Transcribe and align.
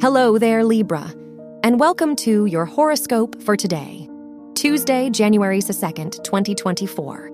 Hello 0.00 0.38
there, 0.38 0.62
Libra, 0.62 1.12
and 1.64 1.80
welcome 1.80 2.14
to 2.14 2.46
your 2.46 2.64
horoscope 2.64 3.42
for 3.42 3.56
today, 3.56 4.08
Tuesday, 4.54 5.10
January 5.10 5.58
2nd, 5.58 6.22
2024. 6.22 7.32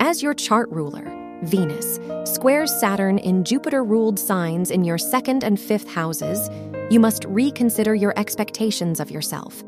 As 0.00 0.20
your 0.20 0.34
chart 0.34 0.68
ruler, 0.70 1.04
Venus, 1.44 2.00
squares 2.24 2.74
Saturn 2.80 3.18
in 3.18 3.44
Jupiter 3.44 3.84
ruled 3.84 4.18
signs 4.18 4.72
in 4.72 4.82
your 4.82 4.98
second 4.98 5.44
and 5.44 5.58
fifth 5.58 5.88
houses, 5.88 6.50
you 6.90 6.98
must 6.98 7.26
reconsider 7.26 7.94
your 7.94 8.12
expectations 8.18 8.98
of 8.98 9.12
yourself. 9.12 9.62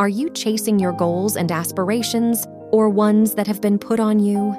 Are 0.00 0.08
you 0.08 0.28
chasing 0.30 0.80
your 0.80 0.92
goals 0.92 1.36
and 1.36 1.52
aspirations, 1.52 2.48
or 2.72 2.90
ones 2.90 3.36
that 3.36 3.46
have 3.46 3.60
been 3.60 3.78
put 3.78 4.00
on 4.00 4.18
you? 4.18 4.56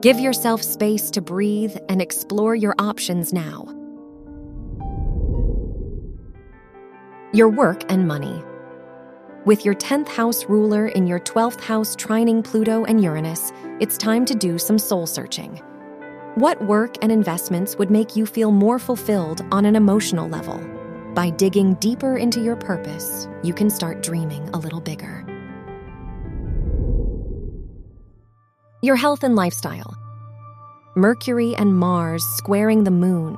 Give 0.00 0.18
yourself 0.18 0.62
space 0.62 1.10
to 1.10 1.20
breathe 1.20 1.76
and 1.90 2.00
explore 2.00 2.54
your 2.54 2.74
options 2.78 3.34
now. 3.34 3.75
Your 7.32 7.48
work 7.48 7.82
and 7.90 8.06
money. 8.06 8.44
With 9.44 9.64
your 9.64 9.74
10th 9.74 10.06
house 10.06 10.44
ruler 10.44 10.86
in 10.86 11.08
your 11.08 11.18
12th 11.18 11.60
house 11.60 11.96
trining 11.96 12.42
Pluto 12.42 12.84
and 12.84 13.02
Uranus, 13.02 13.52
it's 13.80 13.98
time 13.98 14.24
to 14.26 14.34
do 14.34 14.58
some 14.58 14.78
soul 14.78 15.08
searching. 15.08 15.60
What 16.36 16.64
work 16.64 16.94
and 17.02 17.10
investments 17.10 17.74
would 17.76 17.90
make 17.90 18.14
you 18.14 18.26
feel 18.26 18.52
more 18.52 18.78
fulfilled 18.78 19.44
on 19.50 19.64
an 19.64 19.74
emotional 19.74 20.28
level? 20.28 20.60
By 21.14 21.30
digging 21.30 21.74
deeper 21.74 22.16
into 22.16 22.40
your 22.40 22.56
purpose, 22.56 23.26
you 23.42 23.52
can 23.52 23.70
start 23.70 24.04
dreaming 24.04 24.48
a 24.50 24.58
little 24.58 24.80
bigger. 24.80 25.24
Your 28.82 28.96
health 28.96 29.24
and 29.24 29.34
lifestyle. 29.34 29.96
Mercury 30.94 31.56
and 31.56 31.76
Mars 31.76 32.24
squaring 32.36 32.84
the 32.84 32.92
moon 32.92 33.36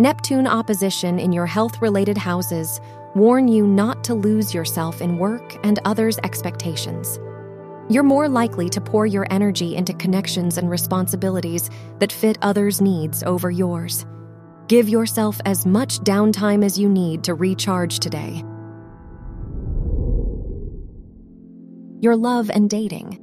Neptune 0.00 0.46
opposition 0.46 1.18
in 1.18 1.30
your 1.30 1.44
health 1.44 1.82
related 1.82 2.16
houses 2.16 2.80
warn 3.14 3.48
you 3.48 3.66
not 3.66 4.02
to 4.04 4.14
lose 4.14 4.54
yourself 4.54 5.02
in 5.02 5.18
work 5.18 5.58
and 5.62 5.78
others' 5.84 6.18
expectations. 6.24 7.18
You're 7.90 8.02
more 8.02 8.26
likely 8.26 8.70
to 8.70 8.80
pour 8.80 9.04
your 9.04 9.26
energy 9.30 9.76
into 9.76 9.92
connections 9.92 10.56
and 10.56 10.70
responsibilities 10.70 11.68
that 11.98 12.12
fit 12.12 12.38
others' 12.40 12.80
needs 12.80 13.22
over 13.24 13.50
yours. 13.50 14.06
Give 14.68 14.88
yourself 14.88 15.38
as 15.44 15.66
much 15.66 15.98
downtime 15.98 16.64
as 16.64 16.78
you 16.78 16.88
need 16.88 17.22
to 17.24 17.34
recharge 17.34 17.98
today. 17.98 18.42
Your 22.00 22.16
love 22.16 22.48
and 22.48 22.70
dating. 22.70 23.18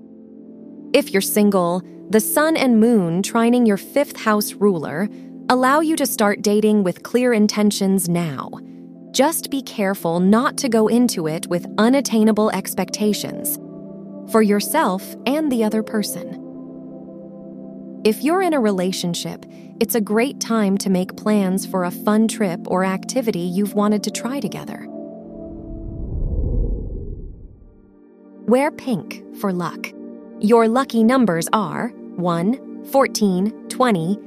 If 0.93 1.09
you're 1.09 1.21
single, 1.23 1.81
the 2.11 2.21
sun 2.21 2.55
and 2.55 2.79
moon 2.79 3.21
trining 3.21 3.65
your 3.65 3.77
fifth 3.77 4.15
house 4.15 4.53
ruler 4.53 5.09
allow 5.49 5.79
you 5.79 5.95
to 5.95 6.05
start 6.05 6.41
dating 6.41 6.83
with 6.83 7.03
clear 7.03 7.31
intentions 7.31 8.09
now. 8.09 8.49
Just 9.11 9.49
be 9.49 9.61
careful 9.61 10.19
not 10.19 10.57
to 10.57 10.67
go 10.67 10.87
into 10.87 11.27
it 11.27 11.47
with 11.47 11.65
unattainable 11.77 12.51
expectations 12.51 13.57
for 14.29 14.41
yourself 14.41 15.15
and 15.25 15.49
the 15.49 15.63
other 15.63 15.81
person. 15.81 16.43
If 18.03 18.23
you're 18.23 18.41
in 18.41 18.53
a 18.53 18.59
relationship, 18.59 19.45
it's 19.79 19.95
a 19.95 20.01
great 20.01 20.41
time 20.41 20.77
to 20.79 20.89
make 20.89 21.15
plans 21.15 21.65
for 21.65 21.85
a 21.85 21.91
fun 21.91 22.27
trip 22.27 22.59
or 22.67 22.83
activity 22.83 23.39
you've 23.39 23.73
wanted 23.73 24.03
to 24.03 24.11
try 24.11 24.41
together. 24.41 24.85
Wear 28.47 28.69
pink 28.71 29.23
for 29.39 29.53
luck. 29.53 29.91
Your 30.39 30.67
lucky 30.67 31.03
numbers 31.03 31.47
are 31.53 31.89
1, 32.17 32.85
14, 32.91 33.67
20, 33.69 34.26